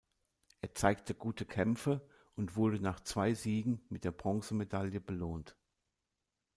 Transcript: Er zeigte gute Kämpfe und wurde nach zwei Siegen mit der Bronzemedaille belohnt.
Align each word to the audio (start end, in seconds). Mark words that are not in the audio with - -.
Er 0.61 0.73
zeigte 0.73 1.13
gute 1.13 1.45
Kämpfe 1.45 2.01
und 2.35 2.55
wurde 2.55 2.79
nach 2.79 3.01
zwei 3.01 3.35
Siegen 3.35 3.83
mit 3.89 4.03
der 4.03 4.09
Bronzemedaille 4.09 4.99
belohnt. 4.99 5.55